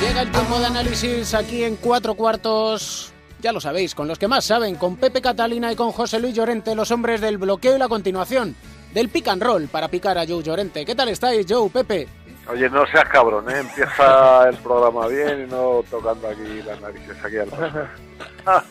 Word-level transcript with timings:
Llega 0.00 0.22
el 0.22 0.30
tiempo 0.32 0.58
de 0.58 0.66
análisis 0.66 1.32
aquí 1.34 1.62
en 1.62 1.76
cuatro 1.76 2.14
cuartos. 2.14 3.12
Ya 3.40 3.52
lo 3.52 3.60
sabéis, 3.60 3.94
con 3.94 4.08
los 4.08 4.18
que 4.18 4.26
más 4.26 4.44
saben, 4.44 4.74
con 4.74 4.96
Pepe 4.96 5.20
Catalina 5.20 5.70
y 5.70 5.76
con 5.76 5.92
José 5.92 6.18
Luis 6.18 6.34
Llorente, 6.34 6.74
los 6.74 6.90
hombres 6.90 7.20
del 7.20 7.38
bloqueo 7.38 7.76
y 7.76 7.78
la 7.78 7.86
continuación, 7.86 8.56
del 8.92 9.08
pick 9.10 9.28
and 9.28 9.42
roll 9.42 9.68
para 9.68 9.86
picar 9.86 10.18
a 10.18 10.26
Joe 10.26 10.42
Llorente. 10.42 10.84
¿Qué 10.84 10.96
tal 10.96 11.08
estáis, 11.08 11.46
Joe, 11.48 11.70
Pepe? 11.70 12.08
Oye, 12.48 12.68
no 12.68 12.84
seas 12.86 13.08
cabrón, 13.10 13.48
¿eh? 13.48 13.58
Empieza 13.60 14.48
el 14.48 14.56
programa 14.56 15.06
bien 15.06 15.44
y 15.46 15.50
no 15.50 15.84
tocando 15.88 16.28
aquí 16.28 16.62
las 16.66 16.80
narices 16.80 17.16
aquí 17.24 17.36
al 17.36 17.48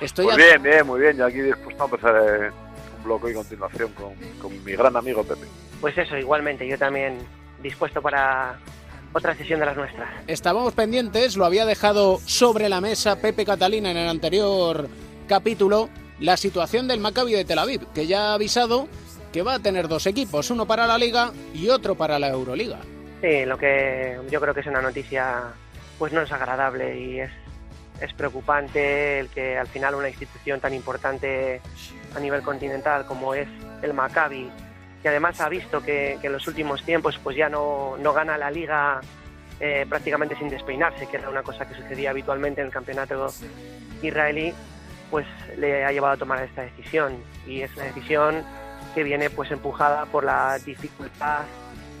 Estoy 0.00 0.26
Muy 0.26 0.36
bien, 0.36 0.62
bien, 0.62 0.86
muy 0.86 1.00
bien. 1.00 1.16
Yo 1.16 1.26
aquí 1.26 1.40
dispuesto 1.40 1.82
a 1.82 1.86
empezar 1.86 2.16
eh, 2.16 2.50
un 2.98 3.04
bloque 3.04 3.30
y 3.30 3.34
continuación 3.34 3.92
con, 3.92 4.14
con 4.40 4.64
mi 4.64 4.72
gran 4.72 4.96
amigo 4.96 5.22
Pepe. 5.22 5.46
Pues 5.80 5.96
eso, 5.98 6.16
igualmente, 6.16 6.66
yo 6.66 6.78
también 6.78 7.18
dispuesto 7.62 8.00
para 8.02 8.58
otra 9.12 9.34
sesión 9.34 9.60
de 9.60 9.66
las 9.66 9.76
nuestras. 9.76 10.08
Estábamos 10.26 10.74
pendientes, 10.74 11.36
lo 11.36 11.44
había 11.44 11.64
dejado 11.64 12.20
sobre 12.26 12.68
la 12.68 12.80
mesa 12.80 13.16
Pepe 13.20 13.44
Catalina 13.44 13.90
en 13.90 13.96
el 13.96 14.08
anterior 14.08 14.88
capítulo, 15.28 15.88
la 16.20 16.36
situación 16.36 16.86
del 16.88 17.00
Maccabi 17.00 17.32
de 17.32 17.44
Tel 17.44 17.58
Aviv, 17.58 17.86
que 17.94 18.06
ya 18.06 18.30
ha 18.30 18.34
avisado 18.34 18.88
que 19.32 19.42
va 19.42 19.54
a 19.54 19.58
tener 19.58 19.88
dos 19.88 20.06
equipos, 20.06 20.50
uno 20.50 20.66
para 20.66 20.86
la 20.86 20.98
Liga 20.98 21.32
y 21.54 21.68
otro 21.68 21.94
para 21.94 22.18
la 22.18 22.28
Euroliga. 22.28 22.78
Sí, 23.20 23.44
lo 23.44 23.58
que 23.58 24.18
yo 24.30 24.40
creo 24.40 24.54
que 24.54 24.60
es 24.60 24.66
una 24.66 24.82
noticia 24.82 25.52
pues 25.98 26.12
no 26.12 26.20
es 26.20 26.30
agradable 26.30 26.98
y 27.00 27.20
es, 27.20 27.30
es 28.00 28.12
preocupante 28.12 29.20
el 29.20 29.28
que 29.28 29.56
al 29.56 29.66
final 29.66 29.94
una 29.94 30.08
institución 30.08 30.60
tan 30.60 30.74
importante 30.74 31.60
a 32.14 32.20
nivel 32.20 32.42
continental 32.42 33.06
como 33.06 33.34
es 33.34 33.48
el 33.82 33.94
Maccabi, 33.94 34.50
que 35.02 35.08
además 35.08 35.40
ha 35.40 35.48
visto 35.48 35.82
que, 35.82 36.18
que 36.20 36.26
en 36.26 36.32
los 36.32 36.46
últimos 36.46 36.82
tiempos 36.84 37.18
pues 37.22 37.36
ya 37.36 37.48
no, 37.48 37.96
no 37.98 38.12
gana 38.12 38.36
la 38.36 38.50
liga 38.50 39.00
eh, 39.58 39.86
prácticamente 39.88 40.36
sin 40.36 40.50
despeinarse, 40.50 41.06
que 41.06 41.16
era 41.16 41.30
una 41.30 41.42
cosa 41.42 41.66
que 41.66 41.74
sucedía 41.74 42.10
habitualmente 42.10 42.60
en 42.60 42.66
el 42.66 42.72
campeonato 42.72 43.32
israelí, 44.02 44.52
pues 45.10 45.26
le 45.56 45.82
ha 45.82 45.92
llevado 45.92 46.14
a 46.14 46.16
tomar 46.18 46.42
esta 46.42 46.62
decisión. 46.62 47.16
Y 47.46 47.62
es 47.62 47.74
una 47.74 47.86
decisión 47.86 48.44
que 48.94 49.02
viene 49.02 49.30
pues 49.30 49.50
empujada 49.50 50.04
por 50.06 50.24
la 50.24 50.58
dificultad 50.58 51.44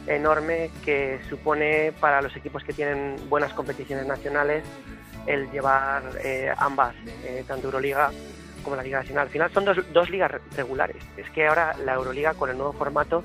enorme 0.06 0.70
que 0.84 1.18
supone 1.30 1.92
para 1.98 2.20
los 2.20 2.36
equipos 2.36 2.62
que 2.62 2.74
tienen 2.74 3.16
buenas 3.28 3.54
competiciones 3.54 4.06
nacionales 4.06 4.62
el 5.26 5.50
llevar 5.50 6.02
eh, 6.22 6.52
ambas, 6.58 6.94
eh, 7.24 7.42
tanto 7.48 7.68
Euroliga 7.68 8.10
como 8.66 8.76
la 8.76 8.82
Liga 8.82 8.98
Nacional. 8.98 9.22
Al 9.26 9.30
final 9.32 9.50
son 9.52 9.64
dos, 9.64 9.78
dos 9.92 10.10
ligas 10.10 10.28
re- 10.30 10.40
regulares. 10.56 10.96
Es 11.16 11.30
que 11.30 11.46
ahora 11.46 11.74
la 11.84 11.94
Euroliga 11.94 12.34
con 12.34 12.50
el 12.50 12.56
nuevo 12.58 12.72
formato 12.72 13.22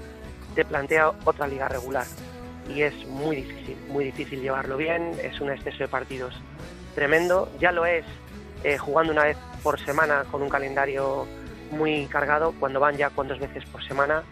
te 0.56 0.64
plantea 0.64 1.10
otra 1.26 1.48
liga 1.48 1.68
regular 1.68 2.06
y 2.70 2.84
es 2.84 2.94
muy 3.08 3.38
difícil, 3.38 3.76
muy 3.88 4.06
difícil 4.06 4.40
llevarlo 4.42 4.78
bien, 4.78 5.14
es 5.24 5.42
un 5.42 5.50
exceso 5.50 5.80
de 5.80 5.88
partidos 5.88 6.40
tremendo, 6.94 7.52
ya 7.60 7.72
lo 7.72 7.86
es 7.86 8.06
eh, 8.64 8.78
jugando 8.78 9.12
una 9.14 9.24
vez 9.24 9.38
por 9.64 9.80
semana 9.80 10.26
con 10.30 10.42
un 10.44 10.50
calendario 10.50 11.26
muy 11.72 12.06
cargado, 12.06 12.54
cuando 12.60 12.80
van 12.80 12.98
ya 12.98 13.10
dos 13.10 13.40
veces 13.40 13.66
por 13.66 13.84
semana, 13.84 14.24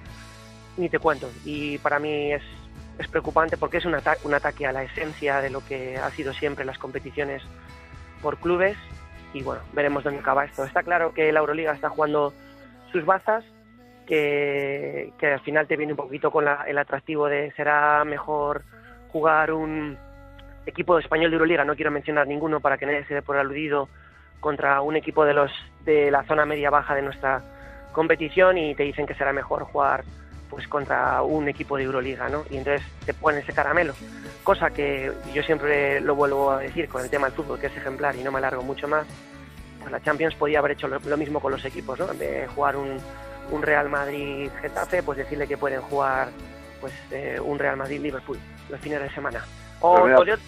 ni 0.78 0.90
te 0.90 1.00
cuento. 1.00 1.30
Y 1.44 1.80
para 1.80 1.98
mí 2.00 2.34
es, 2.34 2.44
es 3.00 3.08
preocupante 3.08 3.58
porque 3.58 3.78
es 3.78 3.86
un, 3.86 3.96
ata- 3.96 4.18
un 4.24 4.34
ataque 4.36 4.68
a 4.68 4.72
la 4.72 4.84
esencia 4.84 5.42
de 5.42 5.50
lo 5.50 5.66
que 5.66 5.98
ha 5.98 6.12
sido 6.12 6.34
siempre 6.34 6.66
las 6.66 6.78
competiciones 6.78 7.42
por 8.22 8.38
clubes 8.38 8.78
y 9.34 9.44
bueno, 9.44 9.62
veremos 9.74 10.04
dónde 10.04 10.20
acaba 10.20 10.46
esto. 10.46 10.64
Está 10.64 10.84
claro 10.84 11.14
que 11.14 11.32
la 11.32 11.40
Euroliga 11.40 11.74
está 11.74 11.90
jugando 11.90 12.34
sus 12.92 13.06
bazas, 13.06 13.44
que, 14.08 15.12
que 15.20 15.28
al 15.34 15.40
final 15.42 15.68
te 15.68 15.78
viene 15.78 15.94
un 15.94 15.98
poquito 15.98 16.32
con 16.32 16.46
la- 16.46 16.64
el 16.68 16.78
atractivo 16.78 17.28
de 17.28 17.52
será 17.52 18.04
mejor 18.06 18.64
jugar 19.12 19.52
un 19.52 19.98
equipo 20.66 20.98
español 21.00 21.30
de 21.32 21.36
Euroliga, 21.36 21.64
no 21.64 21.76
quiero 21.76 21.92
mencionar 21.92 22.28
ninguno 22.28 22.60
para 22.60 22.78
que 22.78 22.86
nadie 22.86 23.06
se 23.06 23.14
dé 23.14 23.22
por 23.22 23.38
aludido, 23.38 23.88
contra 24.40 24.82
un 24.82 24.96
equipo 24.96 25.26
de 25.26 25.34
los 25.34 25.52
de 25.84 26.12
la 26.12 26.24
zona 26.24 26.46
media 26.46 26.70
baja 26.70 26.96
de 26.96 27.02
nuestra 27.02 27.42
competición 27.92 28.58
y 28.58 28.74
te 28.76 28.84
dicen 28.84 29.06
que 29.06 29.16
será 29.16 29.34
mejor 29.34 29.64
jugar 29.64 30.04
pues 30.50 30.68
contra 30.68 31.22
un 31.22 31.48
equipo 31.48 31.78
de 31.78 31.84
Euroliga, 31.84 32.28
¿no? 32.30 32.44
Y 32.50 32.58
entonces 32.58 32.82
te 33.06 33.14
ponen 33.14 33.42
ese 33.42 33.54
caramelo, 33.54 33.94
cosa 34.44 34.72
que 34.72 35.12
yo 35.34 35.44
siempre 35.44 36.02
lo 36.02 36.16
vuelvo 36.16 36.52
a 36.52 36.60
decir 36.60 36.90
con 36.90 37.04
el 37.04 37.10
tema 37.10 37.28
del 37.28 37.36
fútbol, 37.36 37.60
que 37.60 37.68
es 37.68 37.78
ejemplar 37.78 38.16
y 38.16 38.24
no 38.24 38.32
me 38.32 38.40
alargo 38.40 38.64
mucho 38.64 38.88
más. 38.88 39.06
Pues 39.80 39.92
la 39.92 40.02
Champions 40.02 40.36
podía 40.36 40.60
haber 40.60 40.72
hecho 40.72 40.88
lo, 40.88 41.00
lo 41.00 41.18
mismo 41.18 41.40
con 41.40 41.52
los 41.52 41.64
equipos, 41.64 42.00
¿no? 42.00 42.12
En 42.12 42.18
vez 42.20 42.42
de 42.42 42.48
jugar 42.48 42.76
un, 42.76 42.98
un 43.52 43.62
Real 43.62 43.90
Madrid 43.90 44.50
Getafe, 44.62 45.04
pues 45.04 45.20
decirle 45.20 45.48
que 45.48 45.58
pueden 45.58 45.82
jugar 45.82 46.30
pues 46.82 46.94
eh, 47.12 47.40
un 47.42 47.60
Real 47.60 47.78
Madrid 47.78 48.02
Liverpool 48.02 48.40
los 48.70 48.80
fines 48.80 49.02
de 49.02 49.10
semana. 49.12 49.46
O, 49.82 49.94
Pero 49.94 50.06
mira, 50.08 50.20
o 50.20 50.26
de 50.26 50.34
ot- 50.34 50.40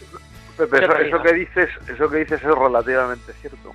Pepe, 0.58 0.80
¿Qué 0.80 1.08
eso, 1.08 1.22
que 1.22 1.34
dices, 1.34 1.70
eso 1.88 2.10
que 2.10 2.18
dices 2.18 2.42
es 2.44 2.56
relativamente 2.56 3.32
cierto, 3.40 3.74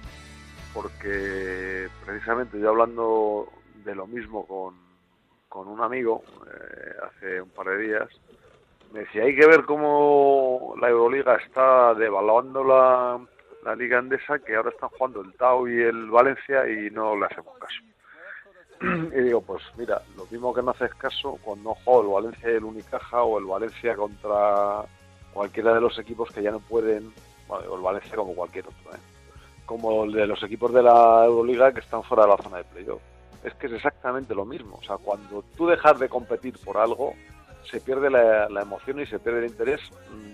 porque 0.74 1.88
precisamente 2.04 2.58
yo 2.60 2.68
hablando 2.68 3.48
de 3.84 3.94
lo 3.94 4.06
mismo 4.06 4.46
con, 4.46 4.74
con 5.48 5.68
un 5.68 5.80
amigo 5.80 6.22
eh, 6.46 6.92
hace 7.02 7.40
un 7.40 7.50
par 7.50 7.68
de 7.68 7.78
días, 7.78 8.08
me 8.92 9.00
decía 9.00 9.24
hay 9.24 9.36
que 9.36 9.46
ver 9.46 9.64
cómo 9.64 10.74
la 10.80 10.88
Euroliga 10.88 11.36
está 11.36 11.94
devaluando 11.94 12.64
la, 12.64 13.20
la 13.64 13.74
liga 13.74 13.98
andesa, 13.98 14.38
que 14.38 14.54
ahora 14.54 14.70
están 14.70 14.90
jugando 14.90 15.20
el 15.22 15.34
Tau 15.34 15.66
y 15.66 15.82
el 15.82 16.10
Valencia 16.10 16.68
y 16.68 16.90
no 16.90 17.16
le 17.16 17.26
hacemos 17.26 17.58
caso. 17.58 17.82
Y 19.16 19.22
digo, 19.22 19.40
pues 19.40 19.62
mira, 19.76 20.02
lo 20.16 20.26
mismo 20.26 20.54
que 20.54 20.62
no 20.62 20.70
haces 20.70 20.94
caso 20.94 21.38
cuando 21.42 21.74
juega 21.84 22.02
el 22.02 22.08
Valencia 22.08 22.50
y 22.50 22.54
el 22.56 22.64
Unicaja 22.64 23.22
o 23.22 23.38
el 23.38 23.44
Valencia 23.44 23.96
contra 23.96 24.84
cualquiera 25.32 25.74
de 25.74 25.80
los 25.80 25.98
equipos 25.98 26.30
que 26.30 26.42
ya 26.42 26.50
no 26.50 26.60
pueden, 26.60 27.12
bueno, 27.48 27.74
el 27.74 27.80
Valencia 27.80 28.16
como 28.16 28.34
cualquier 28.34 28.66
otro, 28.66 28.94
¿eh? 28.94 29.00
como 29.64 30.04
el 30.04 30.12
de 30.12 30.26
los 30.26 30.42
equipos 30.42 30.72
de 30.72 30.82
la 30.82 31.24
Euroliga 31.24 31.72
que 31.72 31.80
están 31.80 32.02
fuera 32.02 32.24
de 32.24 32.30
la 32.30 32.36
zona 32.36 32.58
de 32.58 32.64
playoff. 32.64 33.02
Es 33.46 33.54
que 33.54 33.68
es 33.68 33.74
exactamente 33.74 34.34
lo 34.34 34.44
mismo. 34.44 34.76
O 34.76 34.82
sea, 34.82 34.96
cuando 34.96 35.44
tú 35.56 35.68
dejas 35.68 36.00
de 36.00 36.08
competir 36.08 36.58
por 36.64 36.76
algo, 36.76 37.14
se 37.70 37.80
pierde 37.80 38.10
la, 38.10 38.60
emoción 38.60 38.98
y 38.98 39.06
se 39.06 39.20
pierde 39.20 39.44
el 39.44 39.52
interés. 39.52 39.80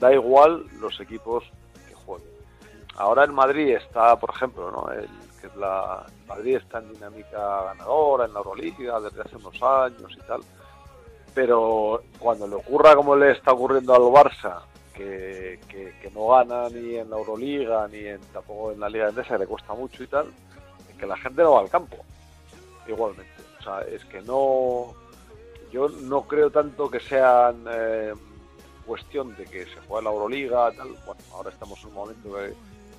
Da 0.00 0.11
igual 0.15 0.65
los 0.81 0.99
equipos 0.99 1.45
que 1.87 1.95
jueguen. 1.95 2.31
Ahora 2.97 3.25
el 3.25 3.33
Madrid 3.33 3.77
está, 3.77 4.19
por 4.19 4.31
ejemplo, 4.31 4.71
¿no? 4.71 4.91
El, 4.91 5.06
que 5.39 5.49
es 5.49 5.56
la, 5.56 6.06
Madrid 6.27 6.56
está 6.56 6.78
en 6.78 6.91
dinámica 6.91 7.65
ganadora 7.65 8.25
en 8.25 8.33
la 8.33 8.39
Euroliga 8.39 8.99
desde 8.99 9.21
hace 9.21 9.37
unos 9.37 9.62
años 9.62 10.17
y 10.17 10.27
tal. 10.27 10.41
Pero 11.34 12.03
cuando 12.19 12.47
le 12.47 12.55
ocurra 12.55 12.94
como 12.94 13.15
le 13.15 13.33
está 13.33 13.53
ocurriendo 13.53 13.94
al 13.94 14.03
Barça, 14.03 14.62
que, 14.94 15.61
que, 15.69 16.11
no 16.15 16.29
gana 16.29 16.71
ni 16.71 16.97
en 16.97 17.11
la 17.11 17.17
Euroliga 17.19 17.87
ni 17.89 18.06
en, 18.06 18.21
tampoco 18.33 18.73
en 18.73 18.81
la 18.81 18.89
Liga 18.89 19.11
Endesa, 19.11 19.34
que 19.34 19.41
le 19.41 19.47
cuesta 19.47 19.75
mucho 19.75 20.03
y 20.03 20.06
tal, 20.06 20.33
que 20.99 21.06
la 21.06 21.17
gente 21.19 21.43
no 21.43 21.53
va 21.53 21.61
al 21.61 21.69
campo. 21.69 21.97
Igualmente. 22.87 23.32
O 23.60 23.62
sea, 23.62 23.81
es 23.82 24.04
que 24.06 24.20
no. 24.22 24.94
Yo 25.70 25.88
no 25.88 26.22
creo 26.22 26.50
tanto 26.50 26.91
que 26.91 27.00
sean 27.00 27.65
eh, 27.70 28.12
cuestión 28.84 29.34
de 29.37 29.44
que 29.47 29.65
se 29.66 29.81
juegue 29.87 30.04
la 30.04 30.10
Euroliga, 30.10 30.70
tal. 30.72 30.88
Bueno, 31.06 31.20
ahora 31.32 31.50
estamos 31.50 31.81
en 31.82 31.88
un 31.88 31.94
momento 31.94 32.34
que 32.34 32.53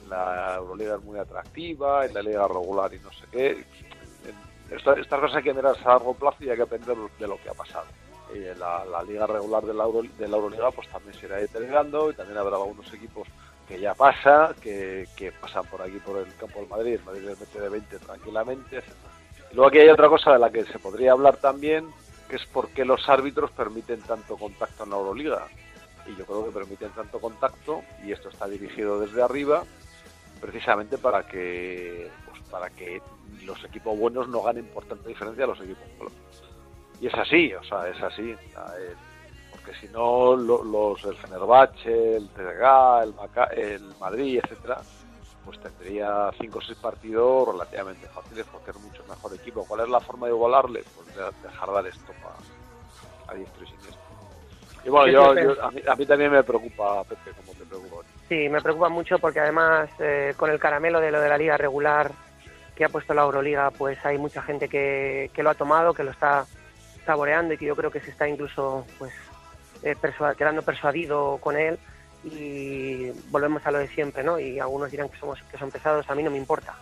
la 0.09 0.55
Euroliga 0.55 0.95
es 0.95 1.03
muy 1.03 1.19
atractiva, 1.19 2.05
en 2.05 2.13
la 2.13 2.21
Liga 2.23 2.47
regular 2.47 2.93
y 2.93 2.99
no 2.99 3.11
sé 3.11 3.25
qué. 3.31 3.65
Esta- 4.71 4.93
Estas 4.93 5.19
cosas 5.19 5.37
hay 5.37 5.43
que 5.43 5.53
mirarse 5.53 5.83
a 5.85 5.89
largo 5.89 6.13
plazo 6.15 6.37
y 6.43 6.49
hay 6.49 6.55
que 6.55 6.63
aprender 6.63 6.95
de 7.19 7.27
lo 7.27 7.37
que 7.41 7.49
ha 7.49 7.53
pasado. 7.53 7.85
En 8.33 8.57
la, 8.59 8.83
la 8.85 9.03
liga 9.03 9.27
regular 9.27 9.63
de 9.63 9.73
la, 9.75 9.83
Euro- 9.83 10.07
de 10.17 10.27
la 10.27 10.37
Euroliga 10.37 10.71
pues 10.71 10.87
también 10.89 11.13
se 11.13 11.27
irá 11.27 11.35
deteriorando 11.35 12.09
y 12.09 12.15
también 12.15 12.37
habrá 12.39 12.55
algunos 12.55 12.91
equipos 12.91 13.27
que 13.67 13.79
ya 13.79 13.93
pasa, 13.93 14.55
que, 14.59 15.07
que 15.15 15.31
pasan 15.33 15.65
por 15.67 15.81
aquí 15.83 15.99
por 15.99 16.17
el 16.17 16.33
campo 16.37 16.59
del 16.59 16.69
Madrid, 16.69 16.93
el 16.95 17.03
Madrid 17.03 17.21
les 17.25 17.39
mete 17.39 17.59
de 17.61 17.69
20 17.69 17.99
tranquilamente, 17.99 18.77
etc. 18.77 18.87
Luego 19.53 19.67
aquí 19.67 19.79
hay 19.79 19.89
otra 19.89 20.09
cosa 20.09 20.33
de 20.33 20.39
la 20.39 20.49
que 20.51 20.65
se 20.65 20.79
podría 20.79 21.11
hablar 21.11 21.37
también, 21.37 21.87
que 22.29 22.37
es 22.37 22.45
por 22.47 22.69
qué 22.69 22.83
los 22.85 23.07
árbitros 23.07 23.51
permiten 23.51 24.01
tanto 24.01 24.35
contacto 24.37 24.83
en 24.83 24.89
la 24.89 24.97
Euroliga. 24.97 25.47
Y 26.07 26.15
yo 26.15 26.25
creo 26.25 26.45
que 26.45 26.51
permiten 26.51 26.89
tanto 26.91 27.19
contacto, 27.19 27.81
y 28.03 28.11
esto 28.11 28.29
está 28.29 28.47
dirigido 28.47 28.99
desde 28.99 29.21
arriba, 29.21 29.63
precisamente 30.41 30.97
para 30.97 31.23
que 31.23 32.09
pues, 32.25 32.41
para 32.51 32.69
que 32.71 33.01
los 33.45 33.63
equipos 33.63 33.97
buenos 33.97 34.27
no 34.27 34.41
ganen 34.41 34.65
por 34.65 34.83
tanta 34.85 35.07
diferencia 35.07 35.45
a 35.45 35.47
los 35.47 35.59
equipos 35.61 35.83
malos. 35.99 36.13
Y 36.99 37.07
es 37.07 37.13
así, 37.13 37.53
o 37.53 37.63
sea, 37.63 37.87
es 37.89 38.01
así. 38.01 38.35
porque 39.51 39.73
si 39.79 39.87
no, 39.89 40.35
lo- 40.35 40.63
los, 40.63 41.03
el 41.05 41.15
Fenerbahce, 41.17 42.17
el 42.17 42.27
TDG, 42.29 43.03
el, 43.55 43.59
el 43.59 43.95
Madrid, 43.99 44.39
etcétera, 44.43 44.81
pues 45.43 45.59
tendría 45.59 46.31
cinco 46.39 46.59
o 46.59 46.61
seis 46.61 46.77
partidos 46.79 47.47
relativamente 47.49 48.07
fáciles 48.07 48.45
porque 48.51 48.71
es 48.71 48.77
mucho 48.77 49.03
mejor 49.07 49.33
equipo. 49.35 49.65
¿Cuál 49.65 49.81
es 49.81 49.89
la 49.89 49.99
forma 50.01 50.27
de 50.27 50.33
igualarle? 50.33 50.83
Pues 50.95 51.13
de- 51.13 51.31
dejar 51.47 51.71
dar 51.71 51.85
esto 51.87 52.13
a, 52.23 53.31
a 53.31 53.35
diestro 53.35 53.63
y 53.63 53.67
siniestro. 53.67 54.01
Y 54.83 54.89
bueno, 54.89 55.07
yo, 55.07 55.35
yo- 55.35 55.63
a, 55.63 55.71
mí, 55.71 55.81
a 55.87 55.95
mí 55.95 56.05
también 56.05 56.31
me 56.31 56.43
preocupa, 56.43 57.03
Pepe, 57.05 57.31
como 57.33 57.53
te 57.53 57.65
preocupa. 57.65 58.03
Sí, 58.27 58.49
me 58.49 58.61
preocupa 58.61 58.89
mucho 58.89 59.19
porque 59.19 59.39
además 59.39 59.89
eh, 59.99 60.33
con 60.37 60.49
el 60.49 60.59
caramelo 60.59 60.99
de 60.99 61.11
lo 61.11 61.19
de 61.21 61.29
la 61.29 61.37
liga 61.37 61.57
regular 61.57 62.11
que 62.75 62.85
ha 62.85 62.89
puesto 62.89 63.13
la 63.13 63.21
Euroliga, 63.23 63.69
pues 63.71 63.97
hay 64.03 64.17
mucha 64.17 64.41
gente 64.41 64.67
que, 64.67 65.29
que 65.33 65.43
lo 65.43 65.51
ha 65.51 65.55
tomado, 65.55 65.93
que 65.93 66.03
lo 66.03 66.11
está 66.11 66.47
saboreando 67.05 67.53
y 67.53 67.57
que 67.57 67.65
yo 67.65 67.75
creo 67.75 67.91
que 67.91 68.01
se 68.01 68.09
está 68.09 68.27
incluso 68.27 68.85
pues 68.97 69.13
eh, 69.83 69.95
quedando 70.37 70.63
persuadido 70.63 71.37
con 71.39 71.55
él 71.57 71.77
y 72.23 73.11
volvemos 73.29 73.65
a 73.65 73.71
lo 73.71 73.79
de 73.79 73.87
siempre, 73.89 74.23
¿no? 74.23 74.39
Y 74.39 74.59
algunos 74.59 74.91
dirán 74.91 75.09
que 75.09 75.17
somos 75.17 75.41
que 75.51 75.57
son 75.57 75.71
pesados, 75.71 76.09
a 76.09 76.15
mí 76.15 76.23
no 76.23 76.31
me 76.31 76.37
importa. 76.37 76.73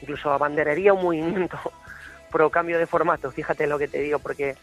Incluso 0.00 0.32
abanderaría 0.32 0.92
un 0.92 1.02
movimiento 1.02 1.58
pro 2.30 2.50
cambio 2.50 2.78
de 2.78 2.86
formato, 2.86 3.30
fíjate 3.30 3.66
lo 3.66 3.78
que 3.78 3.88
te 3.88 4.00
digo, 4.00 4.18
porque 4.18 4.56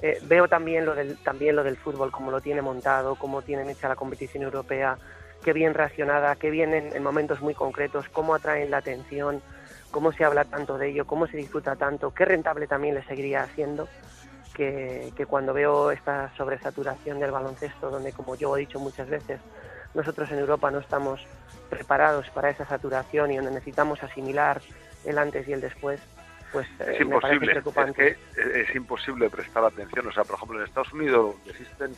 eh, 0.00 0.20
veo 0.24 0.48
también 0.48 0.84
lo 0.84 0.94
del 0.94 1.18
también 1.18 1.56
lo 1.56 1.64
del 1.64 1.76
fútbol, 1.76 2.10
cómo 2.10 2.30
lo 2.30 2.40
tiene 2.40 2.62
montado, 2.62 3.16
cómo 3.16 3.42
tienen 3.42 3.68
hecha 3.68 3.88
la 3.88 3.96
competición 3.96 4.42
europea, 4.42 4.96
qué 5.42 5.52
bien 5.52 5.74
reaccionada, 5.74 6.36
qué 6.36 6.50
bien 6.50 6.72
en, 6.74 7.02
momentos 7.02 7.40
muy 7.40 7.54
concretos, 7.54 8.08
cómo 8.08 8.34
atraen 8.34 8.70
la 8.70 8.78
atención, 8.78 9.42
cómo 9.90 10.12
se 10.12 10.24
habla 10.24 10.44
tanto 10.44 10.78
de 10.78 10.88
ello, 10.88 11.06
cómo 11.06 11.26
se 11.26 11.36
disfruta 11.36 11.76
tanto, 11.76 12.12
qué 12.12 12.24
rentable 12.24 12.66
también 12.66 12.94
le 12.94 13.04
seguiría 13.04 13.42
haciendo. 13.42 13.88
Que, 14.54 15.12
que 15.16 15.26
cuando 15.26 15.52
veo 15.52 15.90
esta 15.90 16.32
sobresaturación 16.36 17.18
del 17.18 17.32
baloncesto, 17.32 17.90
donde 17.90 18.12
como 18.12 18.36
yo 18.36 18.56
he 18.56 18.60
dicho 18.60 18.78
muchas 18.78 19.08
veces, 19.08 19.40
nosotros 19.94 20.30
en 20.30 20.38
Europa 20.38 20.70
no 20.70 20.78
estamos 20.78 21.24
preparados 21.70 22.28
para 22.30 22.50
esa 22.50 22.66
saturación 22.66 23.32
y 23.32 23.36
donde 23.36 23.52
necesitamos 23.52 24.02
asimilar 24.02 24.60
el 25.04 25.18
antes 25.18 25.46
y 25.48 25.52
el 25.52 25.60
después, 25.60 26.00
pues 26.52 26.68
es 26.78 27.00
eh, 27.00 27.02
imposible, 27.02 27.52
Es, 27.52 27.94
que 27.96 28.16
es 28.62 28.74
imposible 28.74 29.28
prestar 29.28 29.64
atención. 29.64 30.06
O 30.06 30.12
sea, 30.12 30.24
por 30.24 30.36
ejemplo, 30.36 30.58
en 30.58 30.66
Estados 30.66 30.92
Unidos 30.92 31.34
existen, 31.46 31.94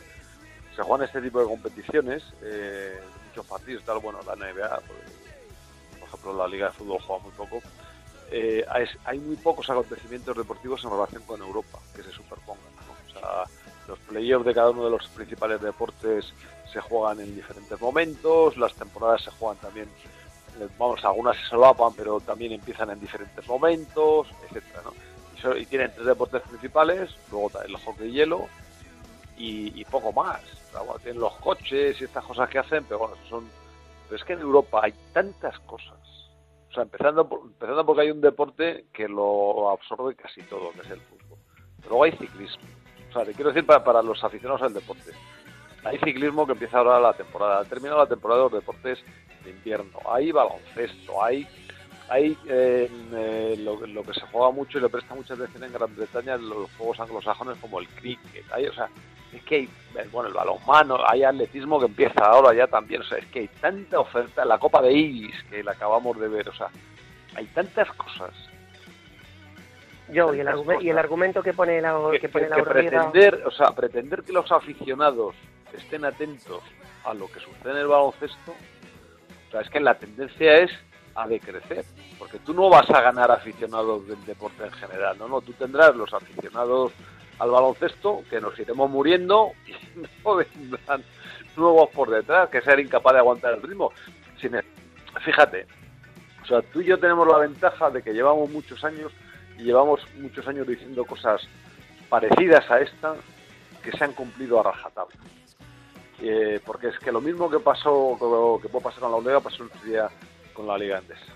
se 0.75 0.81
juegan 0.81 1.05
este 1.05 1.21
tipo 1.21 1.39
de 1.39 1.45
competiciones, 1.45 2.23
eh, 2.41 2.99
muchos 3.27 3.45
partidos, 3.45 3.83
tal, 3.83 3.99
bueno, 3.99 4.19
la 4.25 4.35
NBA, 4.35 4.79
pues, 4.87 5.99
por 5.99 6.09
ejemplo, 6.09 6.37
la 6.37 6.47
Liga 6.47 6.67
de 6.67 6.73
Fútbol 6.73 6.99
juega 7.01 7.23
muy 7.23 7.31
poco. 7.33 7.61
Eh, 8.29 8.65
hay, 9.05 9.19
muy 9.19 9.37
pocos 9.37 9.69
acontecimientos 9.69 10.35
deportivos 10.35 10.83
en 10.83 10.89
relación 10.89 11.23
con 11.23 11.39
Europa 11.39 11.79
que 11.95 12.03
se 12.03 12.11
superpongan. 12.11 12.65
O 13.07 13.11
sea, 13.11 13.43
los 13.87 13.99
playoffs 13.99 14.45
de 14.45 14.53
cada 14.53 14.71
uno 14.71 14.85
de 14.85 14.91
los 14.91 15.07
principales 15.07 15.61
deportes 15.61 16.33
se 16.71 16.81
juegan 16.81 17.19
en 17.19 17.35
diferentes 17.35 17.79
momentos, 17.79 18.57
las 18.57 18.73
temporadas 18.73 19.23
se 19.23 19.31
juegan 19.31 19.57
también, 19.57 19.87
eh, 20.59 20.67
vamos, 20.77 21.03
algunas 21.05 21.37
se 21.37 21.43
solapan, 21.45 21.93
pero 21.95 22.19
también 22.19 22.51
empiezan 22.51 22.89
en 22.89 22.99
diferentes 22.99 23.47
momentos, 23.47 24.27
etcétera, 24.43 24.83
y, 25.57 25.65
tienen 25.65 25.91
tres 25.93 26.05
deportes 26.05 26.41
principales, 26.43 27.15
luego 27.31 27.51
el 27.65 27.75
hockey 27.77 28.09
y 28.09 28.11
hielo 28.11 28.47
y, 29.37 29.85
poco 29.85 30.11
más. 30.11 30.41
tienen 31.03 31.21
los 31.21 31.33
coches 31.35 32.01
y 32.01 32.03
estas 32.03 32.25
cosas 32.25 32.49
que 32.49 32.59
hacen, 32.59 32.83
pero 32.85 32.99
bueno, 32.99 33.15
son. 33.29 33.47
Pero 34.05 34.15
es 34.15 34.23
que 34.23 34.33
en 34.33 34.39
Europa 34.39 34.81
hay 34.83 34.93
tantas 35.13 35.59
cosas. 35.59 35.97
O 36.69 36.73
sea, 36.73 36.83
empezando, 36.83 37.27
empezando 37.43 37.85
porque 37.85 38.01
hay 38.01 38.11
un 38.11 38.21
deporte 38.21 38.85
que 38.91 39.07
lo 39.07 39.69
absorbe 39.69 40.15
casi 40.15 40.41
todo, 40.43 40.71
que 40.71 40.81
es 40.81 40.89
el 40.89 41.01
fútbol. 41.01 41.37
Pero 41.77 41.89
luego 41.89 42.03
hay 42.03 42.11
ciclismo. 42.13 42.63
Quiero 43.25 43.51
decir 43.51 43.65
para, 43.65 43.83
para 43.83 44.01
los 44.01 44.23
aficionados 44.23 44.61
al 44.61 44.73
deporte. 44.73 45.11
Hay 45.83 45.97
ciclismo 45.99 46.45
que 46.45 46.53
empieza 46.53 46.79
ahora 46.79 46.99
la 46.99 47.13
temporada, 47.13 47.63
termina 47.65 47.95
la 47.95 48.07
temporada 48.07 48.43
de 48.43 48.49
los 48.49 48.53
deportes 48.59 48.99
de 49.43 49.51
invierno, 49.51 49.99
hay 50.09 50.31
baloncesto, 50.31 51.23
hay 51.23 51.47
hay 52.09 52.37
eh, 52.47 52.89
lo, 53.59 54.03
que 54.03 54.13
se 54.13 54.21
juega 54.31 54.51
mucho 54.51 54.77
y 54.77 54.81
le 54.81 54.89
presta 54.89 55.13
mucha 55.13 55.33
atención 55.33 55.63
en 55.63 55.73
Gran 55.73 55.93
Bretaña 55.95 56.37
los 56.37 56.71
juegos 56.77 56.99
anglosajones 56.99 57.57
como 57.59 57.79
el 57.79 57.87
cricket, 57.89 58.45
hay, 58.51 58.65
o 58.67 58.73
sea, 58.73 58.89
es 59.33 59.43
que 59.43 59.55
hay, 59.55 59.69
bueno, 60.11 60.29
el 60.29 60.33
balonmano, 60.33 60.99
hay 61.05 61.23
atletismo 61.23 61.79
que 61.79 61.87
empieza 61.87 62.23
ahora 62.23 62.53
ya 62.53 62.67
también, 62.67 63.01
o 63.01 63.05
sea, 63.05 63.17
es 63.17 63.25
que 63.27 63.39
hay 63.39 63.47
tanta 63.59 63.99
oferta, 63.99 64.45
la 64.45 64.57
Copa 64.57 64.81
de 64.81 64.93
Iris 64.93 65.35
que 65.49 65.63
la 65.63 65.71
acabamos 65.71 66.17
de 66.19 66.29
ver, 66.29 66.47
o 66.47 66.53
sea, 66.53 66.69
hay 67.35 67.45
tantas 67.47 67.91
cosas. 67.93 68.31
Yo, 70.09 70.33
y 70.33 70.39
el, 70.39 70.47
y 70.81 70.89
el 70.89 70.97
argumento 70.97 71.43
que 71.43 71.53
pone 71.53 71.81
la, 71.81 71.97
que, 72.19 72.29
pone 72.29 72.47
la 72.47 72.63
pretender, 72.63 73.43
o 73.45 73.51
sea, 73.51 73.71
pretender 73.71 74.23
que 74.23 74.31
los 74.31 74.49
aficionados 74.51 75.35
estén 75.73 76.05
atentos 76.05 76.63
a 77.03 77.13
lo 77.13 77.27
que 77.27 77.39
sucede 77.39 77.71
en 77.71 77.77
el 77.77 77.87
baloncesto, 77.87 78.51
o 78.51 79.51
sea, 79.51 79.61
es 79.61 79.69
que 79.69 79.79
la 79.79 79.95
tendencia 79.95 80.57
es 80.57 80.71
a 81.15 81.27
decrecer, 81.27 81.83
porque 82.19 82.39
tú 82.39 82.53
no 82.53 82.69
vas 82.69 82.89
a 82.89 83.01
ganar 83.01 83.31
aficionados 83.31 84.07
del 84.07 84.23
deporte 84.25 84.63
en 84.63 84.71
general, 84.71 85.17
no, 85.17 85.27
no, 85.27 85.41
tú 85.41 85.51
tendrás 85.53 85.95
los 85.95 86.13
aficionados 86.13 86.93
al 87.39 87.49
baloncesto 87.49 88.23
que 88.29 88.39
nos 88.39 88.57
iremos 88.59 88.89
muriendo 88.89 89.51
y 89.65 89.99
no 90.23 90.35
vendrán 90.35 91.03
nuevos 91.55 91.89
por 91.89 92.09
detrás, 92.09 92.49
que 92.49 92.61
ser 92.61 92.79
incapaz 92.79 93.13
de 93.13 93.19
aguantar 93.19 93.55
el 93.55 93.61
ritmo. 93.61 93.91
Fíjate, 95.25 95.65
o 96.43 96.45
sea, 96.45 96.61
tú 96.61 96.81
y 96.81 96.85
yo 96.85 96.99
tenemos 96.99 97.27
la 97.27 97.39
ventaja 97.39 97.89
de 97.89 98.01
que 98.01 98.13
llevamos 98.13 98.49
muchos 98.49 98.83
años 98.83 99.11
llevamos 99.63 100.01
muchos 100.15 100.47
años 100.47 100.67
diciendo 100.67 101.05
cosas 101.05 101.41
parecidas 102.09 102.69
a 102.69 102.79
esta 102.79 103.15
que 103.83 103.91
se 103.91 104.03
han 104.03 104.13
cumplido 104.13 104.59
a 104.59 104.63
rajatabla. 104.63 105.15
Eh, 106.19 106.59
porque 106.65 106.87
es 106.87 106.99
que 106.99 107.11
lo 107.11 107.21
mismo 107.21 107.49
que 107.49 107.59
pasó, 107.59 108.17
que 108.61 108.69
puede 108.69 108.83
pasar 108.83 109.01
con 109.01 109.11
la 109.11 109.19
Liga, 109.19 109.39
pasó 109.39 109.63
el 109.63 109.89
día 109.89 110.09
con 110.53 110.67
la 110.67 110.77
Liga 110.77 110.97
Andesa. 110.97 111.33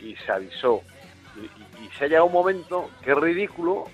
Y, 0.00 0.16
se 0.16 0.32
avisó. 0.32 0.80
Y, 1.36 1.88
se 1.96 2.04
ha 2.04 2.08
llegado 2.08 2.26
un 2.26 2.32
momento 2.32 2.90
que 3.02 3.10
es 3.10 3.16
ridículo, 3.16 3.84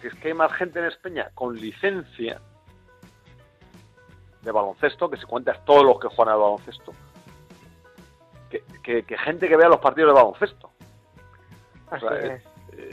que 0.00 0.08
es 0.08 0.14
que 0.14 0.28
hay 0.28 0.34
más 0.34 0.52
gente 0.52 0.78
en 0.78 0.86
España 0.86 1.30
con 1.34 1.56
licencia 1.56 2.40
de 4.42 4.50
baloncesto, 4.50 5.08
que 5.08 5.16
se 5.16 5.26
cuentas 5.26 5.64
todos 5.64 5.84
los 5.84 5.98
que 6.00 6.08
juegan 6.08 6.34
al 6.34 6.40
baloncesto, 6.40 6.92
que, 8.82 9.04
gente 9.24 9.48
que 9.48 9.56
vea 9.56 9.68
los 9.68 9.80
partidos 9.80 10.14
de 10.14 10.20
baloncesto. 10.20 10.70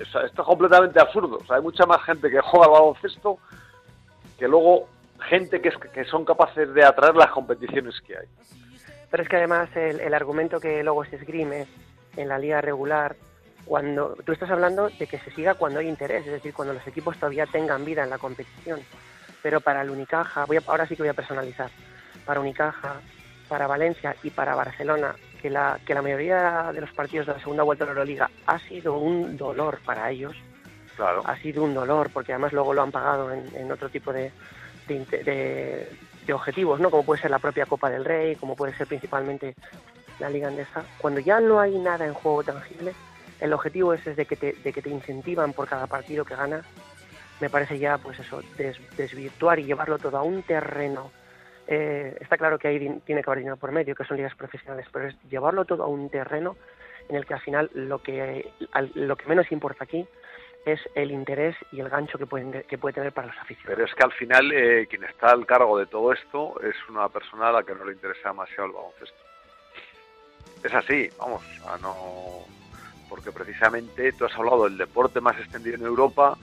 Esto 0.02 0.22
es 0.24 0.32
completamente 0.32 1.00
absurdo. 1.00 1.40
hay 1.50 1.62
mucha 1.62 1.86
más 1.86 2.04
gente 2.04 2.30
que 2.30 2.40
juega 2.42 2.66
al 2.66 2.72
baloncesto 2.72 3.38
que 4.38 4.48
luego 4.48 4.88
gente 5.22 5.62
que, 5.62 5.72
que 5.94 6.06
son 6.06 6.24
capaces 6.24 6.74
de 6.74 6.84
atraer 6.84 7.16
las 7.16 7.32
competiciones 7.32 8.00
que 8.02 8.18
hay. 8.18 8.28
Pero 9.12 9.24
es 9.24 9.30
que 9.30 9.38
además 9.38 9.70
el, 9.76 10.14
argumento 10.14 10.60
que 10.60 10.84
luego 10.84 11.04
se 11.06 11.18
esgrime 11.18 11.68
en 12.16 12.28
la 12.28 12.38
liga 12.38 12.62
regular, 12.62 13.16
cuando 13.66 14.16
tú 14.26 14.32
estás 14.32 14.50
hablando 14.50 14.90
de 14.90 15.08
que 15.08 15.20
se 15.20 15.32
siga 15.32 15.56
cuando 15.56 15.80
hay 15.80 15.88
interés, 15.88 16.26
es 16.26 16.32
decir, 16.32 16.54
cuando 16.54 16.74
los 16.74 16.88
equipos 16.88 17.18
todavía 17.18 17.46
tengan 17.46 17.86
vida 17.86 18.04
en 18.04 18.10
la 18.10 18.18
competición. 18.18 18.80
Pero 19.42 19.62
para 19.62 19.82
el 19.82 19.90
Unicaja, 19.90 20.46
voy 20.46 20.60
ahora 20.68 20.88
sí 20.88 20.96
que 20.96 21.04
voy 21.04 21.10
a 21.10 21.14
personalizar, 21.14 21.70
para 22.26 22.40
Unicaja, 22.40 23.02
para 23.48 23.68
Valencia 23.68 24.16
y 24.24 24.30
para 24.30 24.56
Barcelona, 24.56 25.16
que 25.42 25.50
la, 25.50 25.80
que 25.86 25.94
la 25.94 26.02
mayoría 26.02 26.72
de 26.74 26.82
los 26.82 26.92
partidos 26.92 27.28
de 27.28 27.34
la 27.34 27.40
segunda 27.40 27.64
vuelta 27.64 27.86
de 27.86 27.94
la 27.94 28.00
Euroliga 28.00 28.30
ha 28.46 28.60
sido 28.60 28.98
un 28.98 29.38
dolor 29.38 29.80
para 29.86 30.10
ellos. 30.12 30.36
Claro. 30.96 31.22
Ha 31.26 31.38
sido 31.38 31.64
un 31.64 31.74
dolor, 31.74 32.10
porque 32.12 32.34
además 32.34 32.52
luego 32.52 32.74
lo 32.74 32.82
han 32.82 32.92
pagado 32.92 33.32
en 33.32 33.72
otro 33.72 33.88
tipo 33.90 34.12
de, 34.12 34.32
de, 34.98 36.34
objetivos, 36.34 36.80
¿no? 36.80 36.92
Como 36.92 37.04
puede 37.04 37.22
ser 37.22 37.32
la 37.32 37.40
propia 37.40 37.66
Copa 37.66 37.90
del 37.90 38.06
Rey, 38.06 38.36
como 38.36 38.56
puede 38.56 38.76
ser 38.76 38.88
principalmente 38.88 39.56
la 40.20 40.30
Liga 40.30 40.48
Andesa. 40.48 40.84
Cuando 41.00 41.20
ya 41.20 41.40
no 41.40 41.60
hay 41.60 41.78
nada 41.78 42.06
en 42.06 42.14
juego 42.14 42.44
tangible, 42.44 42.94
el 43.40 43.54
objetivo 43.54 43.94
es, 43.94 44.04
de, 44.04 44.26
que 44.26 44.36
te, 44.36 44.54
de 44.54 44.74
que 44.74 44.82
te 44.82 44.90
incentivan 44.90 45.54
por 45.54 45.68
cada 45.68 45.88
partido 45.88 46.26
que 46.26 46.36
ganas. 46.36 46.66
Me 47.40 47.50
parece 47.50 47.80
ya, 47.80 47.98
pues 47.98 48.20
eso, 48.20 48.42
desvirtuar 48.98 49.60
y 49.60 49.64
llevarlo 49.64 49.98
todo 49.98 50.18
a 50.18 50.24
un 50.24 50.44
terreno. 50.44 51.10
Eh, 51.72 52.18
está 52.20 52.36
claro 52.36 52.58
que 52.58 52.68
ahí 52.68 52.80
tiene 53.06 53.22
que 53.22 53.30
haber 53.30 53.40
dinero 53.40 53.56
por 53.56 53.72
medio, 53.72 53.94
que 53.94 54.04
son 54.04 54.18
ligas 54.18 54.34
profesionales, 54.34 54.88
pero 54.92 55.08
es 55.08 55.16
llevarlo 55.30 55.66
todo 55.66 55.84
a 55.84 55.88
un 55.88 56.10
terreno 56.10 56.56
en 57.08 57.16
el 57.16 57.28
que 57.28 57.36
al 57.36 57.42
final 57.42 57.70
lo 57.76 58.02
que, 58.02 58.52
lo 58.96 59.16
que 59.16 59.28
menos 59.28 59.52
importa 59.52 59.84
aquí 59.84 60.04
es 60.66 60.80
el 60.96 61.12
interés 61.12 61.56
y 61.72 61.80
el 61.80 61.90
gancho 61.90 62.18
que, 62.18 62.26
pueden, 62.26 62.64
que 62.64 62.78
puede 62.80 62.94
tener 62.94 63.12
para 63.14 63.28
los 63.28 63.38
aficionados. 63.38 63.76
Pero 63.76 63.88
es 63.88 63.94
que 63.94 64.04
al 64.04 64.12
final 64.14 64.52
eh, 64.52 64.88
quien 64.90 65.04
está 65.04 65.30
al 65.30 65.46
cargo 65.46 65.78
de 65.78 65.86
todo 65.86 66.12
esto 66.12 66.60
es 66.62 66.76
una 66.90 67.08
persona 67.08 67.50
a 67.50 67.52
la 67.52 67.64
que 67.64 67.76
no 67.76 67.86
le 67.86 67.94
interesa 67.94 68.30
demasiado 68.30 68.66
el 68.66 68.72
baloncesto. 68.72 69.20
Es 70.64 70.74
así, 70.74 71.08
vamos, 71.20 71.44
no 71.84 72.46
porque 73.08 73.32
precisamente 73.32 74.12
tú 74.14 74.26
has 74.26 74.36
hablado 74.36 74.66
del 74.66 74.78
deporte 74.78 75.22
más 75.22 75.38
extendido 75.38 75.76
en 75.76 75.84
Europa 75.84 76.36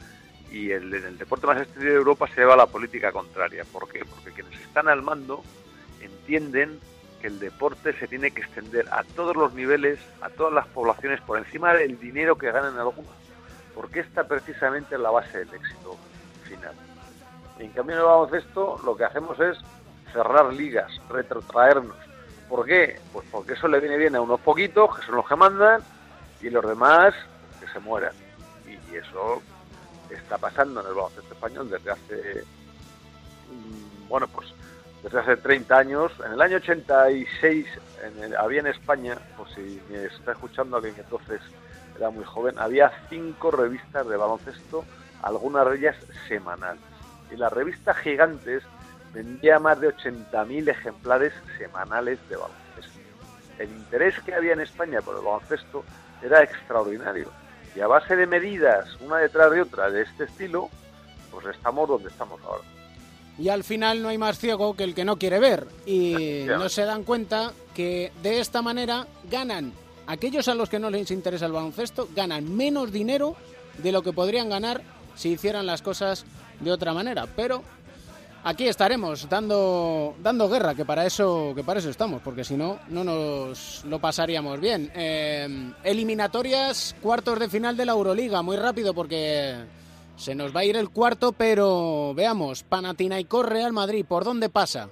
y 0.50 0.70
el, 0.70 0.92
en 0.94 1.04
el 1.04 1.18
deporte 1.18 1.46
más 1.46 1.60
extendido 1.60 1.92
de 1.92 1.98
Europa 1.98 2.28
se 2.28 2.40
lleva 2.40 2.56
la 2.56 2.66
política 2.66 3.12
contraria. 3.12 3.64
¿Por 3.64 3.88
qué? 3.88 4.04
Porque 4.04 4.30
quienes 4.32 4.60
están 4.60 4.88
al 4.88 5.02
mando 5.02 5.42
entienden 6.00 6.78
que 7.20 7.28
el 7.28 7.38
deporte 7.38 7.92
se 7.98 8.06
tiene 8.06 8.30
que 8.30 8.42
extender 8.42 8.86
a 8.90 9.02
todos 9.02 9.36
los 9.36 9.54
niveles, 9.54 9.98
a 10.20 10.30
todas 10.30 10.52
las 10.52 10.66
poblaciones, 10.68 11.20
por 11.22 11.38
encima 11.38 11.72
del 11.74 11.98
dinero 11.98 12.36
que 12.36 12.50
ganan 12.52 12.78
algunos 12.78 13.26
porque 13.76 14.00
esta 14.00 14.24
precisamente 14.24 14.94
es 14.94 15.00
la 15.00 15.10
base 15.10 15.38
del 15.38 15.54
éxito 15.54 15.96
final. 16.44 16.74
En 17.58 17.70
cambio 17.72 17.94
en 17.94 18.00
el 18.00 18.06
baloncesto 18.06 18.80
lo 18.82 18.96
que 18.96 19.04
hacemos 19.04 19.38
es 19.38 19.58
cerrar 20.12 20.52
ligas, 20.52 20.90
retrotraernos. 21.10 21.96
¿Por 22.48 22.64
qué? 22.64 22.98
Pues 23.12 23.26
porque 23.30 23.52
eso 23.52 23.68
le 23.68 23.78
viene 23.80 23.98
bien 23.98 24.16
a 24.16 24.22
unos 24.22 24.40
poquitos, 24.40 24.96
que 24.96 25.04
son 25.04 25.16
los 25.16 25.28
que 25.28 25.36
mandan, 25.36 25.82
y 26.40 26.48
los 26.48 26.66
demás 26.66 27.14
que 27.60 27.68
se 27.68 27.78
mueran. 27.80 28.12
Y 28.66 28.96
eso 28.96 29.42
está 30.14 30.38
pasando 30.38 30.80
en 30.80 30.86
el 30.86 30.94
baloncesto 30.94 31.34
español 31.34 31.70
desde 31.70 31.90
hace, 31.90 32.44
mm, 33.50 34.08
bueno, 34.08 34.28
pues 34.28 34.48
desde 35.02 35.18
hace 35.18 35.36
30 35.36 35.78
años. 35.78 36.12
En 36.24 36.32
el 36.32 36.40
año 36.40 36.56
86 36.56 37.66
había 38.38 38.60
en 38.60 38.66
España, 38.66 39.18
pues 39.36 39.50
si 39.54 39.80
me 39.90 40.04
está 40.04 40.32
escuchando 40.32 40.76
alguien 40.76 40.94
entonces 40.98 41.40
era 41.96 42.10
muy 42.10 42.24
joven, 42.24 42.58
había 42.58 42.92
cinco 43.08 43.50
revistas 43.50 44.06
de 44.06 44.16
baloncesto, 44.16 44.84
algunas 45.22 45.68
de 45.70 45.76
ellas 45.76 45.96
semanales. 46.28 46.82
Y 47.30 47.36
las 47.36 47.52
revistas 47.52 47.96
gigantes 47.98 48.62
vendía 49.12 49.58
más 49.58 49.80
de 49.80 49.94
80.000 49.94 50.68
ejemplares 50.68 51.32
semanales 51.56 52.18
de 52.28 52.36
baloncesto. 52.36 53.00
El 53.58 53.70
interés 53.70 54.18
que 54.20 54.34
había 54.34 54.52
en 54.52 54.60
España 54.60 55.00
por 55.00 55.16
el 55.16 55.24
baloncesto 55.24 55.84
era 56.22 56.42
extraordinario. 56.42 57.30
Y 57.76 57.80
a 57.80 57.86
base 57.86 58.16
de 58.16 58.26
medidas, 58.26 58.88
una 59.00 59.18
detrás 59.18 59.52
de 59.52 59.60
otra, 59.60 59.90
de 59.90 60.02
este 60.02 60.24
estilo, 60.24 60.70
pues 61.30 61.54
estamos 61.54 61.86
donde 61.88 62.08
estamos 62.08 62.40
ahora. 62.42 62.64
Y 63.38 63.50
al 63.50 63.64
final 63.64 64.02
no 64.02 64.08
hay 64.08 64.16
más 64.16 64.38
ciego 64.38 64.74
que 64.74 64.84
el 64.84 64.94
que 64.94 65.04
no 65.04 65.18
quiere 65.18 65.38
ver. 65.38 65.66
Y 65.84 66.46
no 66.46 66.70
se 66.70 66.86
dan 66.86 67.04
cuenta 67.04 67.52
que 67.74 68.12
de 68.22 68.40
esta 68.40 68.62
manera 68.62 69.06
ganan 69.30 69.72
aquellos 70.06 70.48
a 70.48 70.54
los 70.54 70.70
que 70.70 70.78
no 70.78 70.88
les 70.88 71.10
interesa 71.10 71.44
el 71.44 71.52
baloncesto, 71.52 72.08
ganan 72.16 72.56
menos 72.56 72.92
dinero 72.92 73.36
de 73.76 73.92
lo 73.92 74.02
que 74.02 74.14
podrían 74.14 74.48
ganar 74.48 74.80
si 75.14 75.32
hicieran 75.32 75.66
las 75.66 75.82
cosas 75.82 76.24
de 76.60 76.72
otra 76.72 76.94
manera. 76.94 77.26
Pero 77.36 77.62
aquí 78.46 78.68
estaremos 78.68 79.28
dando, 79.28 80.14
dando 80.20 80.48
guerra, 80.48 80.74
que 80.74 80.84
para 80.84 81.04
eso, 81.04 81.52
que 81.54 81.64
para 81.64 81.80
eso 81.80 81.90
estamos, 81.90 82.22
porque 82.22 82.44
si 82.44 82.56
no, 82.56 82.78
no 82.88 83.02
nos 83.02 83.84
lo 83.84 83.98
pasaríamos 83.98 84.60
bien. 84.60 84.90
Eh, 84.94 85.72
eliminatorias, 85.82 86.94
cuartos 87.02 87.40
de 87.40 87.48
final 87.48 87.76
de 87.76 87.84
la 87.84 87.92
Euroliga, 87.92 88.42
muy 88.42 88.56
rápido 88.56 88.94
porque 88.94 89.56
se 90.14 90.34
nos 90.34 90.54
va 90.54 90.60
a 90.60 90.64
ir 90.64 90.76
el 90.76 90.90
cuarto, 90.90 91.32
pero 91.32 92.14
veamos, 92.14 92.62
Panathinaikos 92.62 93.46
Real 93.46 93.72
Madrid, 93.72 94.06
¿por 94.08 94.22
dónde 94.22 94.48
pasa? 94.48 94.88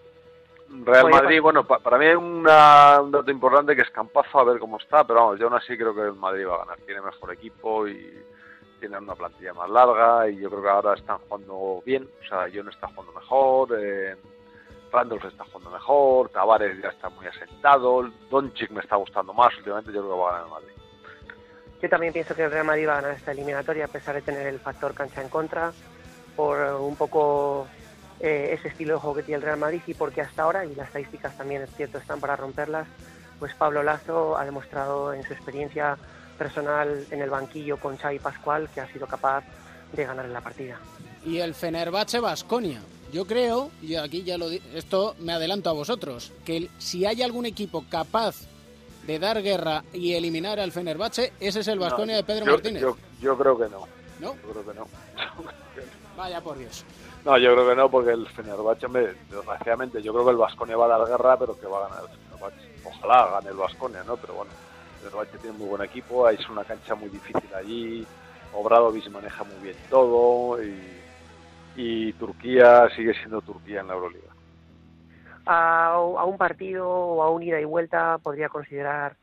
Real 0.84 1.08
Madrid, 1.08 1.40
bueno, 1.40 1.64
para 1.64 1.96
mí 1.98 2.06
hay 2.06 2.16
un 2.16 2.42
dato 2.42 3.30
importante 3.30 3.76
que 3.76 3.82
es 3.82 3.90
Campazo, 3.90 4.40
a 4.40 4.44
ver 4.44 4.58
cómo 4.58 4.78
está, 4.78 5.04
pero 5.04 5.20
vamos, 5.20 5.38
yo 5.38 5.46
aún 5.46 5.54
así 5.54 5.76
creo 5.76 5.94
que 5.94 6.00
el 6.00 6.14
Madrid 6.14 6.44
va 6.48 6.56
a 6.56 6.58
ganar. 6.58 6.78
Tiene 6.84 7.00
mejor 7.00 7.32
equipo 7.32 7.86
y 7.86 8.12
tiene 8.80 8.98
una 8.98 9.14
plantilla 9.14 9.54
más 9.54 9.70
larga 9.70 10.28
y 10.28 10.40
yo 10.40 10.50
creo 10.50 10.62
que 10.62 10.68
ahora 10.68 10.94
están 10.94 11.18
jugando 11.18 11.82
bien. 11.84 12.08
O 12.22 12.28
sea, 12.28 12.46
no 12.62 12.70
está 12.70 12.88
jugando 12.88 13.12
mejor, 13.12 13.78
eh, 13.78 14.16
Randolph 14.94 15.24
está 15.24 15.44
jugando 15.44 15.70
mejor, 15.70 16.28
Tavares 16.28 16.80
ya 16.80 16.88
está 16.88 17.08
muy 17.08 17.26
asentado, 17.26 18.08
Doncic 18.30 18.70
me 18.70 18.80
está 18.80 18.96
gustando 18.96 19.32
más 19.32 19.56
últimamente, 19.58 19.92
yo 19.92 20.02
creo 20.02 20.14
que 20.14 20.20
va 20.20 20.28
a 20.28 20.32
ganar 20.32 20.46
el 20.46 20.50
Madrid. 20.52 20.74
Yo 21.82 21.88
también 21.88 22.12
pienso 22.12 22.34
que 22.34 22.44
el 22.44 22.50
Real 22.50 22.64
Madrid 22.64 22.88
va 22.88 22.92
a 22.92 23.00
ganar 23.00 23.16
esta 23.16 23.32
eliminatoria 23.32 23.86
a 23.86 23.88
pesar 23.88 24.14
de 24.14 24.22
tener 24.22 24.46
el 24.46 24.60
factor 24.60 24.94
cancha 24.94 25.20
en 25.20 25.28
contra, 25.28 25.72
por 26.36 26.58
un 26.80 26.96
poco 26.96 27.66
eh, 28.20 28.50
ese 28.52 28.68
estilo 28.68 28.94
de 28.94 29.00
juego 29.00 29.16
que 29.16 29.22
tiene 29.24 29.36
el 29.36 29.42
Real 29.42 29.58
Madrid 29.58 29.82
y 29.86 29.94
porque 29.94 30.20
hasta 30.20 30.44
ahora, 30.44 30.64
y 30.64 30.74
las 30.74 30.86
estadísticas 30.86 31.36
también 31.36 31.62
es 31.62 31.70
cierto 31.74 31.98
están 31.98 32.20
para 32.20 32.36
romperlas, 32.36 32.86
pues 33.38 33.52
Pablo 33.54 33.82
Lazo 33.82 34.38
ha 34.38 34.44
demostrado 34.44 35.12
en 35.12 35.24
su 35.24 35.32
experiencia 35.32 35.98
personal 36.34 37.06
en 37.10 37.22
el 37.22 37.30
banquillo 37.30 37.78
con 37.78 37.96
Xavi 37.96 38.18
Pascual 38.18 38.68
que 38.72 38.80
ha 38.80 38.92
sido 38.92 39.06
capaz 39.06 39.44
de 39.92 40.04
ganar 40.04 40.26
en 40.26 40.32
la 40.32 40.40
partida. 40.40 40.78
Y 41.24 41.38
el 41.38 41.54
Fenerbahce 41.54 42.20
Basconia. 42.20 42.80
Yo 43.12 43.26
creo, 43.26 43.70
y 43.80 43.94
aquí 43.94 44.24
ya 44.24 44.36
lo 44.36 44.50
esto 44.50 45.14
me 45.20 45.32
adelanto 45.32 45.70
a 45.70 45.72
vosotros, 45.72 46.32
que 46.44 46.68
si 46.78 47.06
hay 47.06 47.22
algún 47.22 47.46
equipo 47.46 47.84
capaz 47.88 48.48
de 49.06 49.18
dar 49.18 49.42
guerra 49.42 49.84
y 49.92 50.14
eliminar 50.14 50.58
al 50.58 50.72
Fenerbahce, 50.72 51.32
ese 51.38 51.60
es 51.60 51.68
el 51.68 51.78
Basconia 51.78 52.16
de 52.16 52.24
Pedro 52.24 52.46
Martínez. 52.46 52.82
Yo, 53.20 53.38
creo 53.38 53.56
que 53.56 53.68
no. 53.68 53.86
¿No? 54.20 54.34
Yo 54.34 54.50
creo 54.50 54.66
que 54.66 54.74
no. 54.74 54.88
Vaya 56.16 56.40
por 56.40 56.58
Dios. 56.58 56.84
No, 57.24 57.38
yo 57.38 57.52
creo 57.54 57.68
que 57.68 57.74
no, 57.76 57.90
porque 57.90 58.10
el 58.10 58.28
Fenerbahce, 58.28 58.86
desgraciadamente, 59.30 60.02
yo 60.02 60.12
creo 60.12 60.24
que 60.24 60.30
el 60.32 60.36
Vasconia 60.36 60.76
va 60.76 60.86
a 60.86 60.98
dar 60.98 61.08
guerra, 61.08 61.38
pero 61.38 61.58
que 61.58 61.66
va 61.66 61.86
a 61.86 61.88
ganar 61.88 62.04
el 62.04 62.18
Fenerbahce. 62.18 62.74
Ojalá 62.84 63.30
gane 63.30 63.50
el 63.50 63.56
Vasconia, 63.56 64.02
¿no? 64.04 64.16
Pero 64.16 64.34
bueno, 64.34 64.50
el 65.04 65.38
tiene 65.40 65.56
muy 65.56 65.68
buen 65.68 65.82
equipo, 65.82 66.28
es 66.28 66.48
una 66.48 66.64
cancha 66.64 66.94
muy 66.94 67.08
difícil 67.08 67.54
allí, 67.54 68.06
Obradovic 68.52 69.08
maneja 69.10 69.44
muy 69.44 69.56
bien 69.62 69.76
todo 69.90 70.58
y, 70.62 72.12
Turquía 72.18 72.88
sigue 72.94 73.12
siendo 73.14 73.40
Turquía 73.40 73.80
en 73.80 73.88
la 73.88 73.94
Euroliga. 73.94 74.30
A, 75.46 75.94
a, 75.94 76.24
un 76.24 76.38
partido 76.38 76.88
o 76.88 77.22
a 77.22 77.30
un 77.30 77.42
ida 77.42 77.60
y 77.60 77.64
vuelta 77.64 78.18
podría 78.18 78.48
considerar 78.48 79.16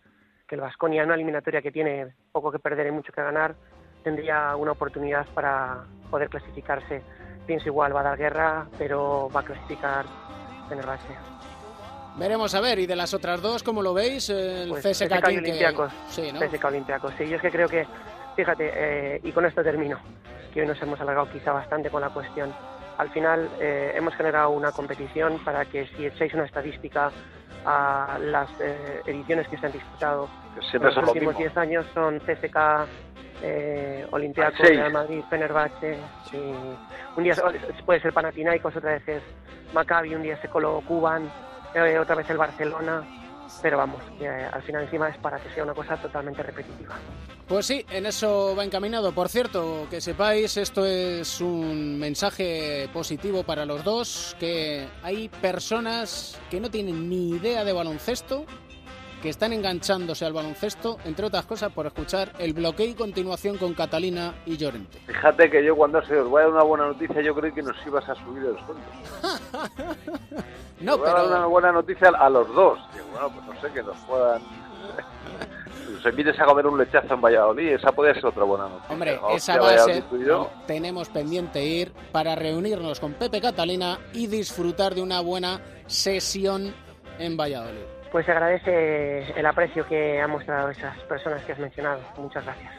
que 0.48 0.56
el 0.56 0.62
Vasconia, 0.62 1.06
una 1.06 1.16
eliminatoria 1.16 1.62
que 1.62 1.72
tiene 1.72 2.14
poco 2.32 2.52
que 2.52 2.60
perder 2.60 2.88
y 2.88 2.92
mucho 2.92 3.14
que 3.14 3.22
ganar, 3.22 3.56
tendría 4.04 4.56
una 4.58 4.74
oportunidad 4.74 5.26
para 5.34 5.86
poder 6.10 6.30
clasificarse 6.30 7.02
pienso 7.46 7.68
igual, 7.68 7.96
va 7.96 8.02
a 8.02 8.04
dar 8.04 8.18
guerra, 8.18 8.68
pero 8.78 9.30
va 9.36 9.42
a 9.42 9.44
clasificar 9.44 10.06
Fenerbahce. 10.70 11.14
Veremos 12.18 12.54
a 12.56 12.62
ver, 12.62 12.80
y 12.80 12.88
de 12.88 12.96
las 12.96 13.14
otras 13.14 13.42
dos, 13.42 13.64
¿cómo 13.64 13.82
lo 13.82 13.94
veis? 13.94 14.30
El 14.30 14.70
pues 14.70 14.86
CSK, 14.86 15.14
CSK 15.14 15.28
Olympiacos. 15.28 15.94
Sí, 16.10 16.32
¿no? 16.32 16.40
CSK 16.40 16.66
Olympiacos. 16.66 17.14
Sí, 17.18 17.28
yo 17.28 17.38
es 17.38 17.42
que 17.42 17.52
creo 17.52 17.68
que, 17.68 17.88
fíjate, 18.36 18.72
eh, 18.74 19.22
y 19.24 19.32
con 19.32 19.46
esto 19.46 19.64
termino, 19.64 20.00
que 20.54 20.62
hoy 20.62 20.68
nos 20.68 20.82
hemos 20.82 21.00
alargado 21.00 21.30
quizá 21.32 21.54
bastante 21.54 21.90
con 21.90 22.02
la 22.02 22.10
cuestión. 22.10 22.54
Al 22.98 23.10
final 23.10 23.50
eh, 23.60 23.94
hemos 23.96 24.14
generado 24.16 24.52
una 24.52 24.72
competición 24.72 25.40
para 25.44 25.66
que 25.66 25.88
si 25.88 26.06
echáis 26.06 26.34
una 26.34 26.46
estadística 26.46 27.12
a 27.66 28.20
las 28.22 28.50
eh, 28.60 29.02
ediciones 29.06 29.48
que 29.48 29.58
se 29.58 29.66
han 29.66 29.72
disputado 29.72 30.30
en 30.74 30.84
los 30.84 30.98
últimos 30.98 31.38
10 31.38 31.58
años 31.58 31.86
son 31.94 32.20
CSK, 32.20 32.58
eh, 33.44 34.06
Olympiacos, 34.12 34.60
Real 34.60 34.92
Madrid, 34.92 35.24
Fenerbahce, 35.30 35.98
un 37.16 37.24
día 37.24 37.36
puede 37.86 38.02
ser 38.02 38.14
Panathinaikos, 38.14 38.76
otra 38.76 38.94
vez 38.94 39.08
es 39.08 39.24
Maccabi, 39.74 40.14
un 40.14 40.22
día 40.22 40.40
se 40.42 40.48
coló 40.48 40.82
Cuban, 40.88 41.32
eh, 41.76 42.00
otra 42.00 42.16
vez 42.16 42.30
el 42.30 42.38
Barcelona, 42.38 43.04
pero 43.62 43.78
vamos, 43.78 44.02
que 44.18 44.26
eh, 44.26 44.46
al 44.52 44.62
final 44.64 44.84
encima 44.84 45.10
es 45.10 45.18
para 45.18 45.40
que 45.40 45.50
sea 45.54 45.64
una 45.64 45.74
cosa 45.74 45.98
totalmente 45.98 46.44
repetitiva. 46.44 46.96
Pues 47.48 47.66
sí, 47.66 47.86
en 47.92 48.06
eso 48.06 48.56
va 48.58 48.64
encaminado. 48.64 49.12
Por 49.12 49.28
cierto, 49.28 49.88
que 49.90 50.00
sepáis, 50.00 50.56
esto 50.56 50.86
es 50.86 51.42
un 51.42 52.00
mensaje 52.00 52.90
positivo 52.94 53.44
para 53.44 53.66
los 53.66 53.84
dos, 53.84 54.36
que 54.40 54.88
hay 55.04 55.28
personas 55.28 56.40
que 56.50 56.62
no 56.62 56.70
tienen 56.72 57.10
ni 57.10 57.32
idea 57.32 57.66
de 57.66 57.74
baloncesto 57.74 58.46
que 59.22 59.30
están 59.30 59.54
enganchándose 59.54 60.26
al 60.26 60.34
baloncesto, 60.34 60.98
entre 61.06 61.28
otras 61.28 61.46
cosas 61.46 61.72
por 61.72 61.86
escuchar 61.86 62.34
el 62.40 62.54
bloqueo 62.54 62.88
y 62.88 62.94
continuación 62.96 63.58
con 63.58 63.74
Catalina 63.74 64.34
y 64.46 64.58
Llorente. 64.58 64.98
Fíjate 65.06 65.50
que 65.50 65.64
yo 65.64 65.76
cuando 65.76 66.02
se 66.04 66.18
os 66.18 66.28
voy 66.28 66.42
a 66.42 66.46
dar 66.46 66.54
una 66.54 66.64
buena 66.64 66.86
noticia, 66.88 67.22
yo 67.22 67.36
creí 67.36 67.52
que 67.52 67.62
nos 67.62 67.76
ibas 67.86 68.08
a 68.10 68.16
subir 68.16 68.44
el 68.44 68.56
sueldo. 68.66 68.84
no, 70.82 70.98
voy 70.98 71.06
pero... 71.06 71.18
a 71.18 71.22
dar 71.22 71.38
una 71.38 71.46
buena 71.46 71.72
noticia 71.72 72.10
a 72.10 72.30
los 72.30 72.48
dos. 72.54 72.80
bueno, 73.12 73.30
pues 73.30 73.46
no 73.46 73.62
sé, 73.62 73.74
que 73.74 73.84
nos 73.84 73.98
puedan... 74.00 74.42
nos 75.94 76.06
invites 76.06 76.40
a 76.40 76.46
comer 76.46 76.66
un 76.66 76.80
lechazo 76.80 77.14
en 77.14 77.22
Valladolid, 77.22 77.68
esa 77.74 77.92
puede 77.92 78.16
ser 78.16 78.26
otra 78.26 78.44
buena 78.44 78.70
noticia. 78.70 78.92
Hombre, 78.94 79.20
esa 79.36 79.60
va 79.60 79.70
a 79.70 79.78
ser... 79.80 80.04
tenemos 80.66 81.10
pendiente 81.10 81.64
ir 81.64 81.92
para 82.12 82.36
reunirnos 82.36 83.00
con 83.00 83.14
Pepe 83.14 83.40
Catalina 83.40 84.00
y 84.14 84.26
disfrutar 84.26 84.96
de 84.96 85.02
una 85.04 85.22
buena 85.22 85.62
sesión 85.86 86.74
en 87.20 87.38
Valladolid 87.38 88.01
pues 88.12 88.26
se 88.26 88.32
agradece 88.32 89.32
el 89.40 89.46
aprecio 89.46 89.86
que 89.86 90.20
han 90.20 90.30
mostrado 90.32 90.70
esas 90.70 91.02
personas 91.06 91.44
que 91.46 91.54
has 91.54 91.60
mencionado. 91.60 92.06
Muchas 92.18 92.44
gracias. 92.44 92.72